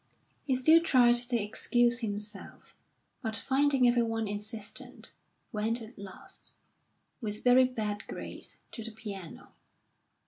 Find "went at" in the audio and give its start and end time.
5.51-5.95